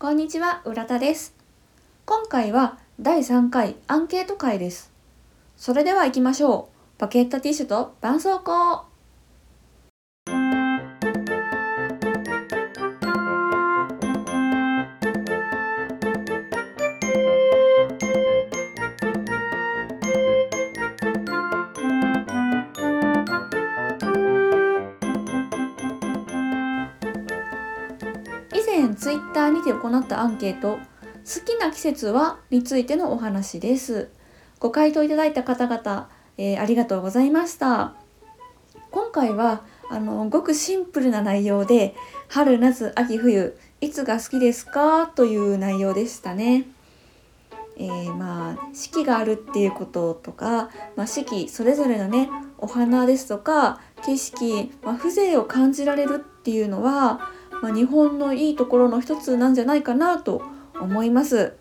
[0.00, 1.34] こんにちは、浦田です。
[2.06, 4.92] 今回は第3回アンケート会です。
[5.56, 7.00] それでは行きましょう。
[7.00, 8.87] バケットティッシュと絆創膏。
[28.98, 30.78] ツイッターにて行ったアンケート
[31.24, 34.08] 「好きな季節は?」についてのお話です。
[34.58, 37.94] ご回答いただいた方々、えーありがとうございました。
[38.90, 41.94] 今回はあのごくシンプルな内容で
[42.28, 45.06] 春夏秋冬いつが好きですか？
[45.14, 46.66] という内容でしたね。
[47.76, 57.30] えーまあ四季があるっていうこととか、まあ、四季それぞれのねお花ですとか景色、まあ、風情を感じられるっていうのは、
[57.62, 60.42] まあ、日本のいいところの一つなんじゃないかなと
[60.80, 61.54] 思います。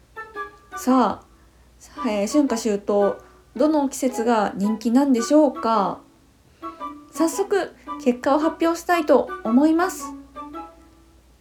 [0.76, 3.18] さあ、えー春夏秋冬
[3.56, 6.00] どの季節が人気なんでしょうか。
[7.12, 10.06] 早速結果を発表したいと思います。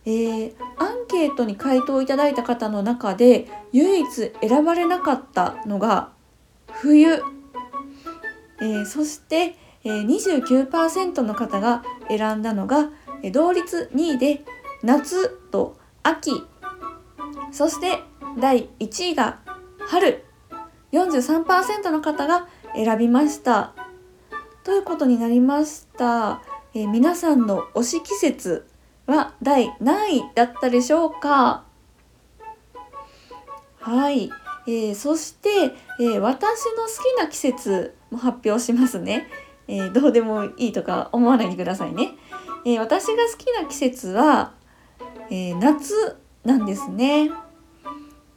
[0.07, 6.13] えーアンケートに回答いただいた方の中で唯一選ばれなかったのが
[6.73, 12.91] 冬、えーそして、えー29%の方が選んだのが
[13.31, 14.45] 同率2位で
[14.83, 16.45] 夏と秋。
[17.53, 18.01] そして
[18.39, 19.39] 第1位が
[19.79, 20.25] 春。
[20.93, 23.75] 43%の方が選びました。
[24.65, 26.43] ということになりました、
[26.75, 28.67] えー皆さんの推し季節
[29.07, 31.65] は第何位だったでしょうか？
[33.79, 34.31] はい、
[34.67, 35.51] えーそして、
[36.01, 36.43] えー私
[36.77, 39.29] の好きな季節も発表しますね、
[39.69, 42.17] えーどうでもいいとか思わないでくださいね、
[42.67, 44.53] えー私が好きな季節は、
[45.31, 47.31] えー夏なんですね。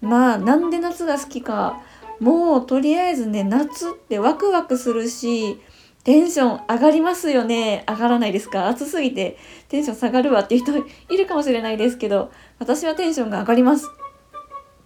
[0.01, 1.81] まあなんで夏が好きか。
[2.19, 5.59] もうとりあえずね夏ってワクワクするし
[6.03, 7.83] テンション上がりますよね。
[7.87, 8.67] 上がらないですか？
[8.67, 9.37] 暑すぎて。
[9.67, 10.73] テンション下がるわっていう人
[11.13, 13.87] いるかもしれないですけど私はテンションが上がります。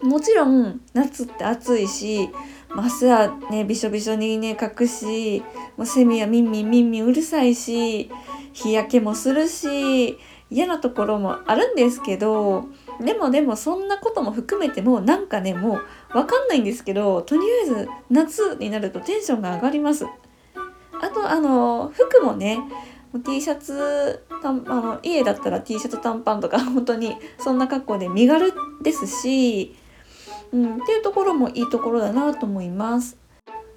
[0.01, 2.29] もちろん夏って暑いし
[2.75, 5.43] まあ汗はねびしょびしょにねかくし
[5.77, 8.09] もうセミはミンミンミンミンうるさいし
[8.53, 10.17] 日焼けもするし
[10.49, 12.65] 嫌なところもあるんですけど
[13.01, 15.79] でもでもそんなことも含めてもなんかねも
[16.13, 20.05] うわかんないんですけどとりあえず夏になるとテンションが上がります。
[21.01, 22.59] あとあの服もね
[23.25, 29.75] T シャツ短あの家だったら T シャツ短パンとか本当にそんな格好で身軽ですし、
[30.53, 33.17] うん、っていうところもいいところだなと思います。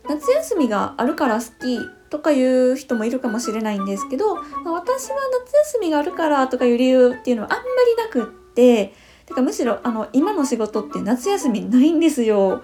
[0.08, 8.94] 夏休みがあるから好きとかいう人もいるかもしれないんですけど、まあ私は夏休みがあるからとかいう理由っていうのはあんまりなくって
[9.26, 12.62] てかむしろあの今の仕事って夏休みないんですよ。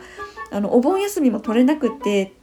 [0.51, 2.35] あのお盆休みも取れなくって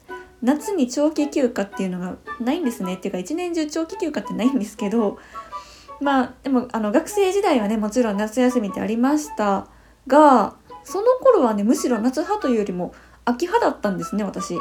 [0.41, 2.96] 夏に長期休暇っていうのがないんですね。
[2.96, 5.19] っていうか一年中長期休暇ってないんですけど
[6.02, 9.68] まあでもあの学生時代はねもちろん夏休みってありました
[10.08, 10.56] が
[10.90, 14.56] その頃はねむしろ夏派というよりも秋派だったんですね私。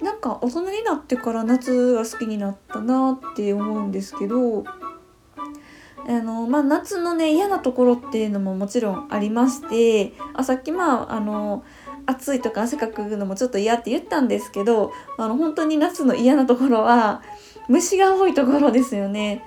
[0.00, 11.64] なんか大人になってから夏が好きになったなって思うんですけどあのまあ夏のね嫌なところっていうのももちろんありましてあさっきまああの
[12.06, 17.22] 暑いとか汗かくのもちょっと嫌って言ったんですけどあの本当に夏の嫌なところは
[17.68, 19.44] 虫が多いところですよね。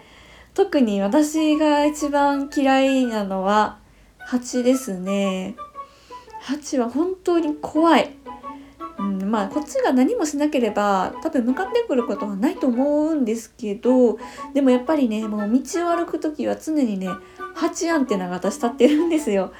[0.53, 3.79] 特に私が一番嫌いなのは
[4.19, 5.55] 蜂ですね。
[6.41, 8.15] 蜂は本当に怖い、
[8.97, 14.17] うん、まあこっちが何もしなければ多分向かってくることはないと思うんですけど
[14.53, 17.07] でもやっぱりねもう道を歩く時は常にね
[17.55, 19.53] 蜂アンテナが私立ってるんですよ。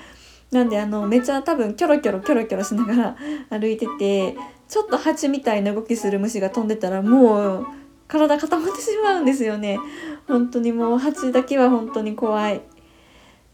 [0.51, 3.15] なんであのめちゃ多分キョロキョロキョロキョロしながら
[3.57, 4.35] 歩いてて
[4.67, 7.67] ちょっと蜂みたいな動きする虫が飛んでたらもう
[8.07, 9.79] 体固まってしまうんですよね。
[10.27, 12.61] 本当にもう蜂だけは本当に怖い。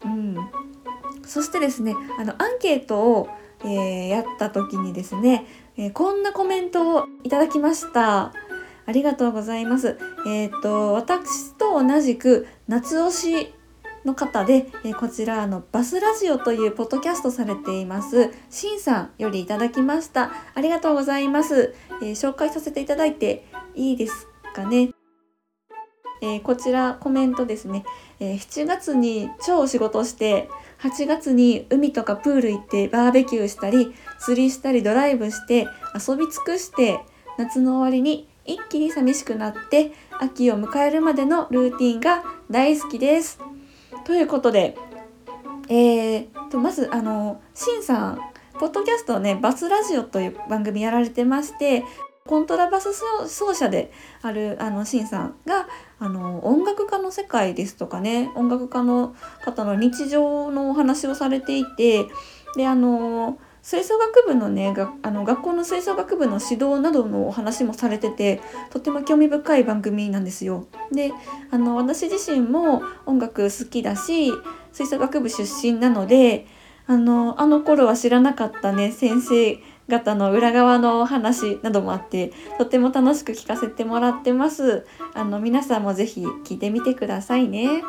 [0.04, 0.36] うん。
[1.28, 3.28] そしてですねあのアンケートを、
[3.60, 8.32] えーやった時にですね、えーこんなコメントをいただきました。
[8.86, 9.98] ありがとうございます。
[10.26, 13.54] えっ、と私と同じく夏推し
[14.04, 20.32] の方で、えこちらあのバスラジオというポッドキャストされていますしんさんよりいただきました。
[20.54, 23.44] ありがとうございます、えー紹介させていただいて
[23.74, 24.90] いいですかね。
[26.22, 27.84] えーこちらコメントですね、
[28.20, 30.48] えー7月に超仕事して
[30.80, 37.00] 8月に海とかプール行ってバーベキューしたり釣りしたりドライブして遊び尽くして
[37.36, 43.38] 夏の終わりに一気に寂しくなって秋を迎えるまでのルーティンが大好きです。
[44.04, 44.76] ということで、
[45.68, 48.20] えーとまずあのしんさん
[48.58, 51.84] ポッドキャストねバスラジオという番組やられてまして
[52.28, 52.92] コントラバス
[53.26, 53.90] 奏者で
[54.20, 55.66] あるあのシンさんが
[55.98, 62.06] あの音楽家の世界ですとかね音楽家の方の日常のお話をされていて
[62.54, 70.66] であの吹奏楽部のねがあの学校の吹奏楽部の指導などのお話もされててとても興味深い番組なんですよ。
[70.92, 71.12] で
[71.50, 74.32] あの私自身も音楽好きだし
[74.72, 76.46] 吹奏楽部出身なので
[76.86, 79.58] あのあの頃は知らなかったね先生
[79.88, 84.86] 方の裏側の話などもあってとっても楽しく聞かせてもらってます。
[85.14, 87.82] あの皆さんも是非聞いてみてくださいね。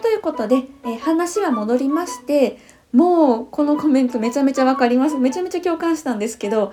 [0.00, 2.58] ということで、え話は戻りまして
[2.92, 5.18] もうこのコメントめちゃめちゃわかります。
[5.18, 6.72] めちゃめちゃ共感したんですけど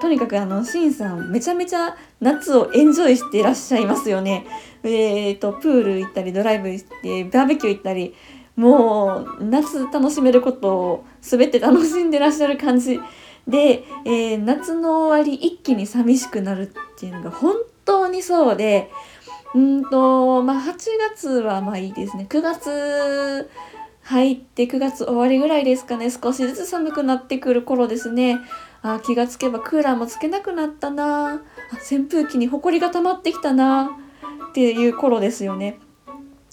[0.00, 4.46] とにかくあのしんさんめちゃめちゃ夏をエンジョイしていらっしゃいますよね。
[4.82, 8.14] えーとプール行ったりドライブ行ってバーベキュー行ったり
[8.56, 13.00] もう夏楽しめることを全て楽しんでらっしゃる感じ
[13.48, 18.90] で、えー、夏の終わり一気に寂しくなるっていうのが本当にそうで
[19.54, 20.76] うんとまあ8
[21.14, 22.26] 月はまあいいですね。
[22.28, 23.48] 9月
[24.02, 26.10] 入って9月終わりぐらいですかね。
[26.10, 28.40] 少しずつ寒くなってくる頃ですね。
[28.82, 31.40] あ気がつけばクーラーもつけなくなったな
[31.90, 33.90] 扇風機にほこりが溜まってきたな
[34.50, 35.78] っていう頃ですよね。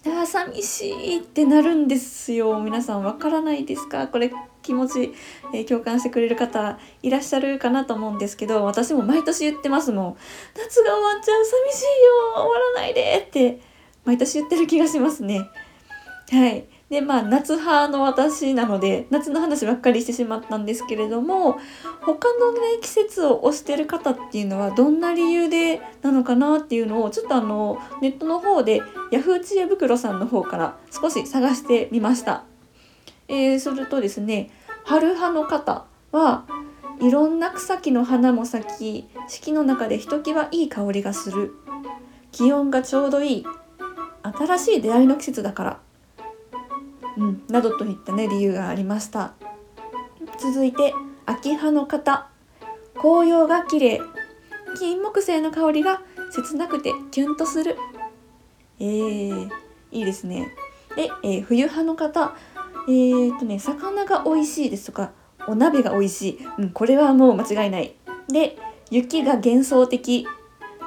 [0.03, 2.59] あ寂しいってなるんですよ。
[2.59, 4.07] 皆さんわからないですか？
[4.07, 4.31] これ
[4.63, 5.13] 気持ち、
[5.53, 10.18] えー、共感してくれる方いらっしゃるかなと思うんですけど私も毎年言ってますもん。
[10.57, 13.62] 夏が終わっちゃう寂しいよ終わらないでって
[14.03, 15.48] 毎年言ってる気がしますね。
[16.31, 16.65] はい。
[16.91, 21.57] でまあ夏派の私なので夏の話ばっかりしてしまったんですけれども
[22.01, 32.43] 他のね季節を推してる方っていうのはどんな理由でなのかなっていうのをちょっとあのネットの方で Yahoo 知恵袋さんの方から少し探してみました。
[33.29, 34.51] えー、するとですね
[34.83, 36.43] 春派の方は
[36.99, 41.53] いろんな草木の花も咲き四季の中でひときわいい香りがする。
[42.33, 43.45] 気温がちょうどいい。
[44.23, 45.90] 新しい出会いの季節だから。
[47.18, 49.34] うん、などといったね理由がありました。
[50.40, 50.94] 続いて
[51.25, 52.28] 秋葉の方。
[52.96, 54.02] 紅葉が綺麗。
[54.78, 57.78] 金木犀の香りが切なくてキュンとする。
[58.80, 59.50] えー、
[59.92, 60.54] いいですね。
[60.96, 62.36] で、えー、冬派の方。
[62.88, 65.12] えー、っとね魚が美味しいですとか
[65.48, 67.96] お鍋が美味しい、うん、これはもう間違いない。
[68.28, 68.58] で
[68.90, 70.25] 雪が幻想的。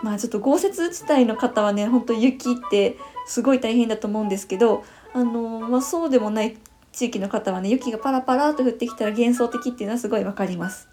[0.02, 6.56] まあちょっと豪雪地帯の方はねほんと雪ってすごい大変だと思うんですけどあのまあ、そうでもない
[6.92, 10.88] 地域の方はね雪がパラパラと降ってきたら幻想的っていうのはすごい分かります。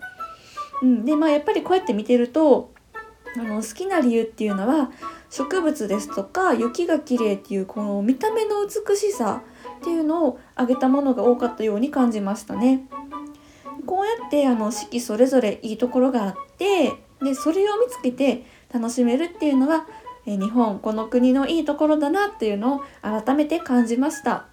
[0.81, 2.71] うん、でまあやっぱりこうやって見てると
[3.35, 4.91] あの好きな理由っていうのは
[5.29, 9.41] 植物ですとか雪が綺麗っていうこの見た目の美しさ
[9.79, 12.85] っていうのを挙げたものが多かったように感じましたね。
[13.85, 19.88] こうやってあの四季それぞれいいところがあってでそれを見つけて楽しめるっていうのは
[20.25, 24.45] え日本この国のいいところだなっていうのを改めて感じました。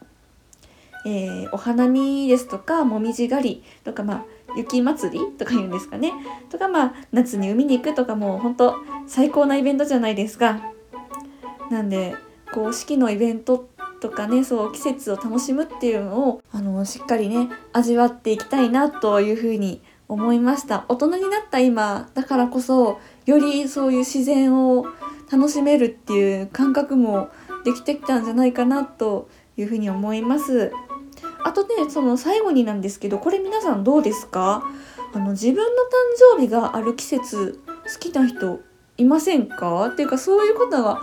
[1.07, 4.25] えー、お花見ですとかもみじ狩りとかまあ
[4.57, 6.13] 雪祭りとか言うんですかね
[6.51, 8.75] とかまあ夏に海に行くとかもうほんと
[9.07, 10.61] 最高なイベントじゃないですか。
[11.71, 12.15] なんで
[12.53, 13.69] こう四季のイベント
[14.01, 20.85] とかねそう季節を楽しむっていうのをあのしっかりね味わっていきたいなというふうに思いました。
[20.89, 24.87] 大人になった今だからこそよりそういう自然を
[25.31, 27.29] 楽しめるっていう感覚も
[27.65, 30.73] できてきたんじゃないかなというふうに思います。
[31.45, 34.63] あとねその最後になんですけどこれ皆さんどうですか？
[35.15, 35.67] あの自分の誕
[36.37, 37.61] 生日がある季節
[37.93, 38.61] 好きな人
[38.97, 39.89] いませんか？
[39.89, 41.03] っていうかそういう方が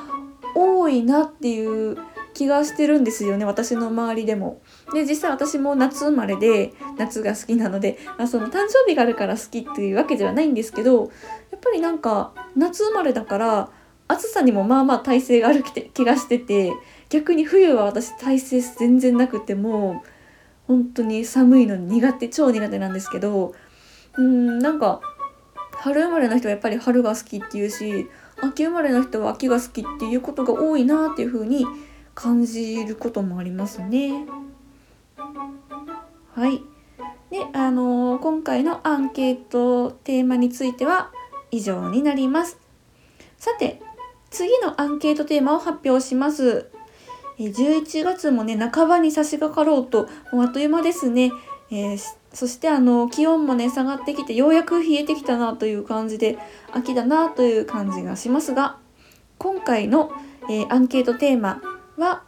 [0.56, 1.98] 多いなっていう
[2.36, 4.62] 気がしてるんですよね私の周りでも。
[4.94, 11.04] で実際私も夏生まれで夏が好きなので、まあ、その誕生日があるから好きっていうわけではないんですけど
[11.52, 13.70] やっぱりなんか夏生まれだから
[14.08, 16.74] 暑さにもまあまあ耐性がある気がしてて
[17.10, 20.08] 逆に冬は私耐性全然なくてもう
[20.68, 23.54] 本当に寒いの苦手超苦手なんですけど
[24.18, 25.02] うんなんか
[25.78, 28.08] 春生まれの人はやっぱり春が好きっていうし
[28.42, 31.66] 秋生まれの人は秋が好きっていうことが多いなっていう風に
[32.16, 34.26] 感じることもありますね。
[36.34, 36.62] はい。
[37.30, 41.12] で、あのー、今回のアンケートテーマについては
[41.52, 42.58] 以上になります。
[43.38, 43.82] さて、
[44.32, 46.72] 次のアンケートテーマを発表します。
[47.38, 51.32] 11月もね、半ばに差し掛かろうと、もうあっという間ですね。
[51.72, 56.38] えー、そしてあの気温もね下がってきてようやく冷えてきたなという感じで
[56.72, 58.78] 秋だなという感じがしますが
[59.38, 60.12] 今回の、
[60.50, 61.62] えー、アンケートテーマ
[61.98, 62.24] は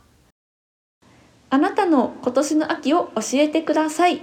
[1.49, 4.21] あなたの今年の秋を教えてください。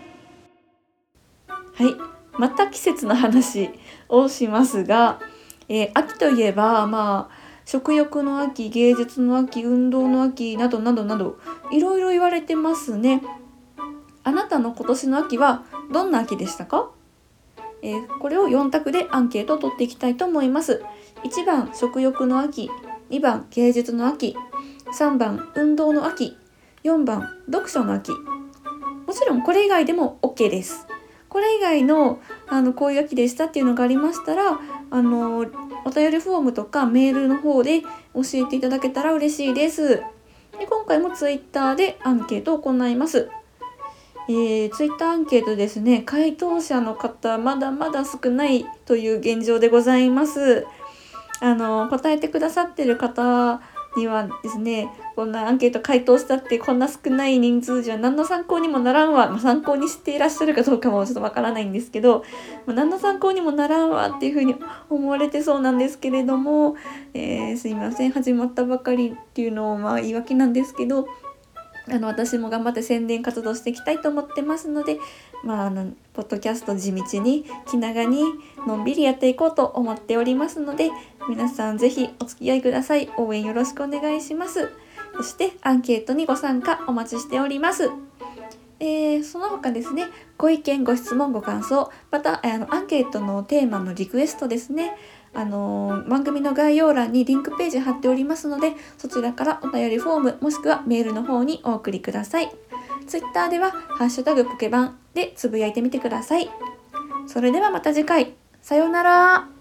[1.47, 1.95] はい。
[2.39, 3.71] また季節の話
[4.09, 5.21] をしますが、
[5.69, 11.39] えー、秋といえばまあ食欲の秋芸術の秋運動の秋などなどなど
[11.73, 13.23] いろいろ言われてますね。
[14.23, 16.91] あなたの今年の秋はどんな秋でしたか、
[17.83, 20.83] えー、これを4択でアンケートを取っていきたいと思います。
[21.25, 22.71] 1番食欲の秋
[23.11, 24.37] 2番芸術の秋
[24.93, 26.37] 3番運動の秋
[26.83, 28.13] 4番読書の秋
[29.07, 30.87] もちろんこれ以外でも OK です
[31.35, 34.61] これ以外のあのこういう秋でしたっていうのがありましたら
[34.91, 35.39] あの
[35.85, 37.89] お便りフォームとかメールの方で教
[38.35, 39.97] えていただけたら嬉しいです。
[40.59, 43.29] で今回も Twitter でアンケートを行います。
[44.29, 50.65] えー、Twitter アンケートですね回答者の方まだまだ少ないという現状でございます。
[51.41, 53.61] あの答えてくださってる方
[53.97, 62.25] にはですねこんなアンケート回答したってこんな少ない人数じゃ何の参考にもならんわ、まあ、参考にしていらっしゃるかどうかもちょっとわからないんですけど、
[62.67, 64.57] まあ、何の参考にもならんわっていうふうに
[64.91, 66.77] 思われてそうなんですけれども、
[67.15, 68.13] えー、すいません。
[68.13, 71.07] 始まったばかりっていうのをまあ言い訳なんですけど
[71.89, 74.99] あの私も頑張って宣伝活動していきたいと思ってますので、
[75.45, 78.23] まあ、あのポッドキャスト地道に気長に
[78.67, 80.91] のんびりやっていこうと思っておりますので
[81.29, 83.11] 皆さん是非お付き合いください。
[83.19, 84.71] 応援よろしくお願いします。
[85.17, 87.91] そしてアンケートにご参加お待ちしております。
[88.81, 94.97] えー、その他ですねご意見ご質問ご感想またあのアンケートのテーマのリクエストですね。
[95.35, 102.51] あのー、番組の概要欄にリンクページ貼っておりますのでそちらからお便りフォームもしくはメールの方にお送りください。
[103.07, 106.51] Twitter では「ハッシュタグポケバン」でつぶやいてみてください。
[107.27, 108.35] それではまた次回。
[108.63, 109.54] さようなら。